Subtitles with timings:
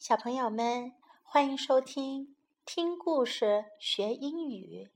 [0.00, 4.88] 小朋友们，欢迎收听听故事学英语。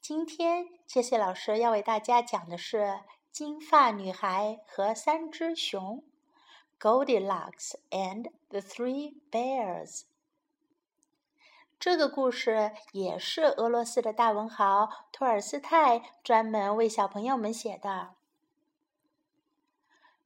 [0.00, 2.76] 今天，杰西老师要为大家讲的是
[3.32, 6.04] 《金发女孩和三只熊》
[6.80, 10.02] （Goldilocks and the Three Bears）。
[11.80, 18.14] 这个故事也是俄罗斯的大文豪托尔斯泰专门为小朋友们写的。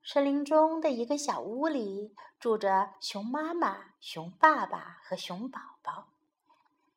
[0.08, 6.06] 森林中的一个小屋里住着熊妈妈、熊爸爸和熊宝宝。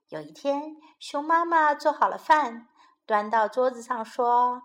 [0.10, 2.68] 有一天，熊妈妈做好了饭，
[3.08, 4.62] 端到桌子上说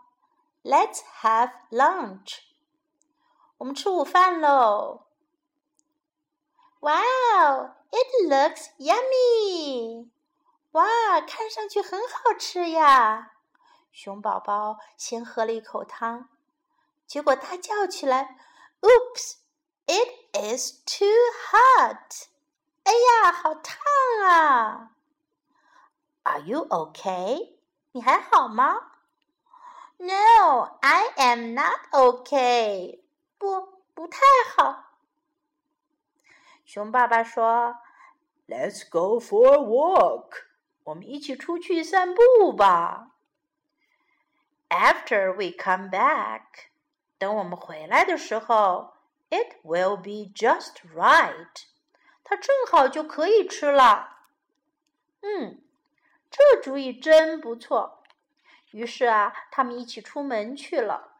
[0.62, 2.40] ：“Let's have lunch。”
[3.56, 5.06] 我们吃午饭喽
[6.80, 10.10] ！Wow, it looks yummy！
[10.72, 10.84] 哇，
[11.22, 13.32] 看上去很好吃呀！
[13.90, 16.28] 熊宝宝先喝了一口汤。
[17.07, 18.37] 结果大叫起来：“
[18.81, 19.35] Oops!
[19.87, 21.07] It is too
[21.51, 22.27] hot！”
[22.83, 23.77] 哎呀，好烫
[24.23, 24.91] 啊！
[26.23, 27.55] Are you okay？
[27.91, 28.91] 你还好吗？
[29.97, 33.01] No, I am not okay。
[33.37, 34.19] 不，不太
[34.55, 34.85] 好。
[36.65, 37.77] 熊爸爸说：“
[38.47, 40.43] Let's go for a walk。”
[40.85, 43.11] 我们一起出去散步吧。
[44.69, 46.69] After we come back。
[47.18, 48.94] 等我们回来的时候
[49.30, 51.64] ，it will be just right，
[52.22, 54.18] 它正好就可以吃了。
[55.20, 55.62] 嗯，
[56.30, 58.02] 这主意真不错。
[58.72, 61.12] 于是啊，他们一起出门去了。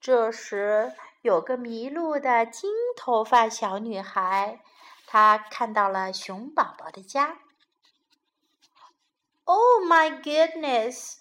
[0.00, 4.62] 这时，有个迷路的金头发小女孩，
[5.04, 7.38] 她看到了熊宝宝的家。
[9.44, 11.16] Oh my goodness！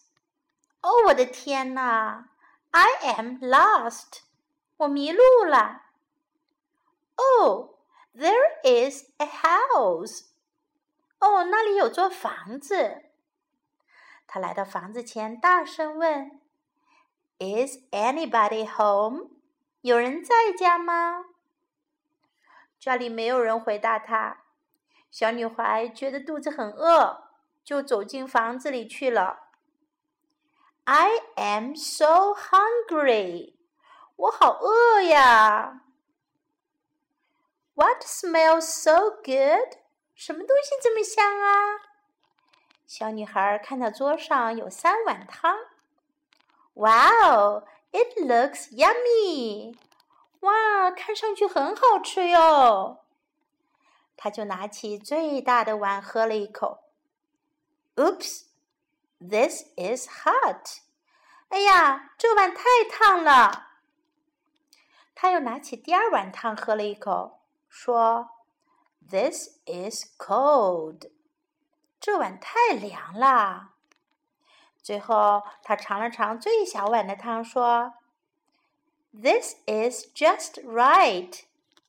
[0.81, 2.29] 哦，我的天哪
[2.75, 4.19] ！I am lost.
[4.75, 5.83] 我迷路了。
[7.15, 7.77] Oh,
[8.13, 10.25] there is a house.
[11.19, 13.03] 哦，那里有座房子。
[14.27, 16.41] 他来到房子前，大声问
[17.39, 19.29] ：“Is anybody home？”
[19.79, 21.23] 有人在家吗？
[22.77, 24.41] 家里没有人回答他。
[25.09, 27.29] 小女孩觉得肚子很饿，
[27.63, 29.44] 就走进房子里去了。
[30.85, 33.55] I am so hungry，
[34.17, 35.81] 我好饿呀。
[37.73, 39.79] What smells so good？
[40.13, 41.81] 什么东西这么香啊？
[42.85, 45.57] 小女孩看到桌上有三碗汤。
[46.75, 49.75] Wow，it looks yummy！
[50.41, 52.99] 哇，看上去很好吃哟。
[54.15, 56.83] 她就拿起最大的碗喝了一口。
[59.29, 60.81] This is hot。
[61.49, 63.69] 哎呀，这碗太烫了。
[65.13, 68.29] 他又拿起第二碗汤喝了一口，说
[69.09, 71.09] ：“This is cold。”
[72.01, 73.71] 这碗太凉了。
[74.83, 77.93] 最后，他尝了尝最小碗的汤，说
[79.11, 81.43] ：“This is just right。”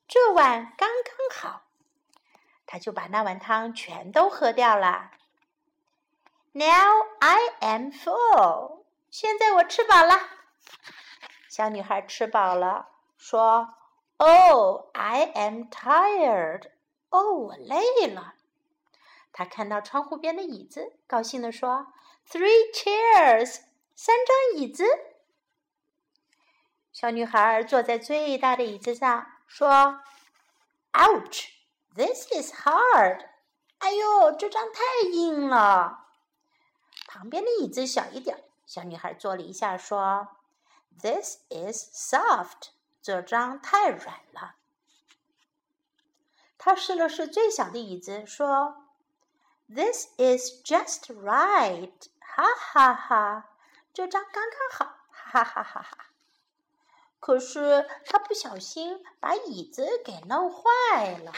[0.07, 1.63] 这碗刚刚好。
[2.65, 5.11] 他就把那碗汤全都喝掉了。
[6.53, 8.83] Now I am full。
[9.09, 10.19] 现在我吃饱了。
[11.49, 13.75] 小女孩吃饱了，说
[14.17, 16.71] ：“Oh, I am tired。”
[17.09, 18.35] 哦，我累了。
[19.31, 21.87] 她看到窗户边的椅子，高兴地说
[22.29, 23.61] ：“Three chairs，
[23.95, 24.85] 三张椅子。”
[26.91, 30.01] 小女孩坐在最大的椅子上，说
[30.93, 31.49] ：“Ouch,
[31.95, 33.29] this is hard。”
[33.77, 36.06] 哎呦，这张太硬了。
[37.07, 40.27] 旁边的椅子小一点，小女孩坐了一下，说
[41.01, 42.69] ：“This is soft。”
[43.01, 44.55] 这张太软了。
[46.57, 48.83] 她试了试最小的椅子，说
[49.69, 53.49] ：“This is just right。”哈哈哈，
[53.93, 55.97] 这张刚刚好，哈哈哈哈。
[57.19, 61.31] 可是她不小心把椅子给弄坏了。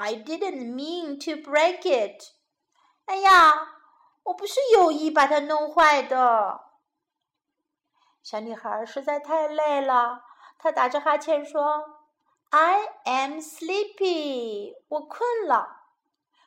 [0.00, 2.32] didn't mean to break it。
[3.06, 3.52] 哎呀，
[4.24, 6.60] 我不是有意把它弄坏的。
[8.22, 10.24] 小女孩实在太累了，
[10.58, 11.84] 她打着哈欠说：“
[12.50, 15.84] I am sleepy。”我困了。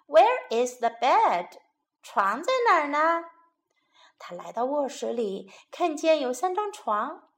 [0.07, 1.59] Where is the bed？
[2.01, 3.25] 床在哪儿呢？
[4.17, 7.29] 她来到卧室里，看见有三张床。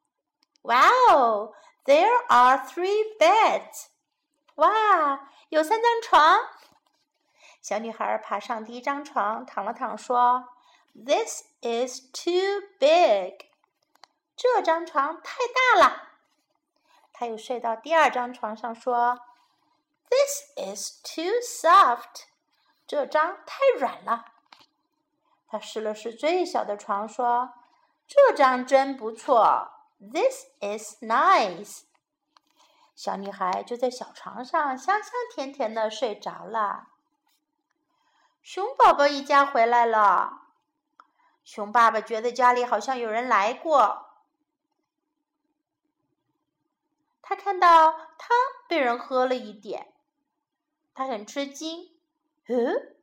[0.63, 3.88] Wow！There are three beds。
[4.56, 6.38] 哇，有三张床。
[7.62, 10.48] 小女孩爬上第一张床，躺了躺，说
[10.94, 13.46] ：“This is too big。”
[14.36, 15.38] 这张床太
[15.74, 16.02] 大了，
[17.12, 19.18] 她又睡到第二张床上，说
[20.08, 22.24] ：“This is too soft。”
[22.86, 24.26] 这张太软了。
[25.48, 27.52] 他试了试最小的床，说
[28.06, 29.70] ：“这张真不错。
[29.98, 31.85] ”This is nice。
[32.96, 36.88] 小女孩就在小床上香香甜甜的睡着了。
[38.43, 40.44] 熊宝宝一家回来了。
[41.44, 44.06] 熊爸爸觉得家里好像有人来过。
[47.20, 48.31] 他看到汤
[48.66, 49.92] 被人喝了一点，
[50.94, 51.90] 他很吃惊。
[52.49, 52.96] 嗯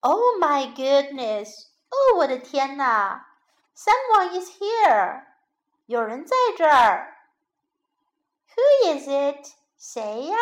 [0.00, 1.68] ？Oh my goodness！
[1.88, 3.24] 哦，我的天呐
[3.74, 5.24] ！Someone is here！
[5.86, 7.19] 有人在这儿。
[8.56, 9.46] Who is it？
[9.78, 10.36] 谁呀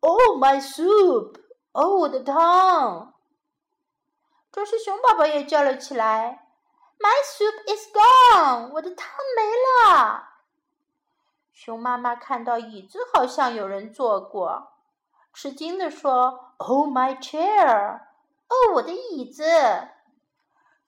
[0.00, 1.40] ？Oh my soup！
[1.72, 3.14] 哦，我的汤。
[4.52, 6.46] 这时熊宝宝也叫了起来
[6.98, 8.70] ：“My soup is gone！
[8.72, 10.28] 我的汤没了。”
[11.52, 14.72] 熊妈妈看到椅子好像有人坐过。
[15.32, 18.00] 吃惊地说：“Oh my chair！
[18.48, 19.44] 哦，我的椅子。”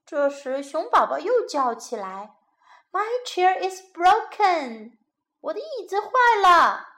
[0.06, 2.36] 这时，熊宝宝又叫起来
[2.92, 4.98] ：“My chair is broken！
[5.46, 6.08] 我的椅子坏
[6.42, 6.88] 了。”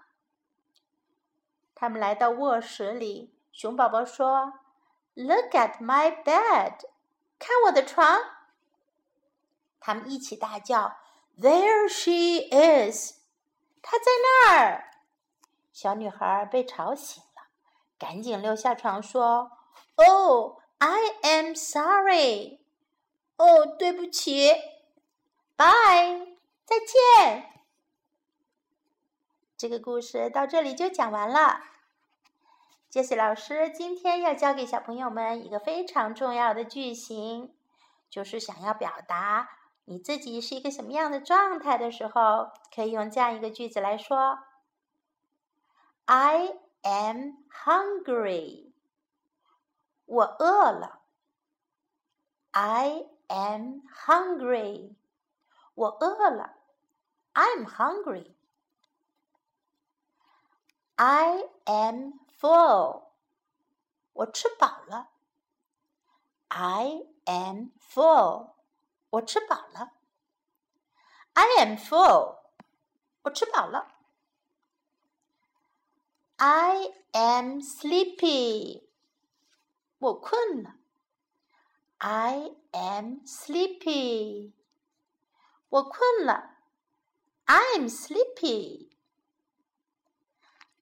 [1.74, 4.60] 他们来到卧室里，熊宝宝说
[5.14, 6.80] ：“Look at my bed！
[7.38, 8.20] 看我的床。”
[9.80, 10.96] 他们一起大叫
[11.38, 13.20] ：“There she is！
[13.80, 14.90] 她在那儿！”
[15.72, 17.48] 小女孩被吵醒了。
[17.98, 19.52] 赶紧溜下床说
[19.96, 22.60] ：“Oh, I am sorry。”
[23.38, 24.50] 哦，对不起。
[25.56, 27.57] Bye，再见。
[29.58, 31.60] 这个故事到这里就讲完了。
[32.88, 37.52] 杰西老师今天要教给小朋友们一个非常重要的句型，
[38.08, 39.50] 就是想要表达
[39.84, 44.38] 你自己是一个什么样的状态的时候，可以用这样一个句子来说
[46.06, 48.72] ：“I。” am hungry.
[50.06, 51.00] 我饿了。
[52.52, 54.94] I am hungry.
[55.74, 56.54] 我饿了。
[57.34, 58.36] I'm hungry.
[60.97, 63.03] I am full.
[64.13, 65.09] 我吃饱了。
[66.49, 68.53] I am full.
[69.09, 69.93] 我吃饱了。
[71.33, 72.37] I am full.
[73.23, 73.87] 我吃饱了。
[76.37, 78.87] I am sleepy.
[79.97, 80.75] 我困了。
[81.97, 84.53] I am sleepy.
[85.69, 86.57] 我困了。
[87.45, 88.86] I'm sleepy.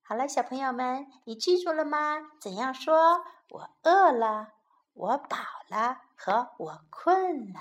[0.09, 2.31] 好了，小朋友们，你记住了吗？
[2.41, 4.53] 怎样说我饿了、
[4.93, 5.37] 我饱
[5.69, 7.61] 了和我困了？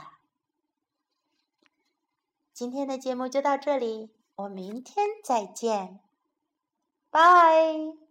[2.54, 6.00] 今天的节目就到这里，我明天再见。
[7.10, 8.05] Bye.